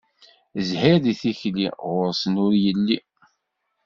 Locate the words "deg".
1.03-1.17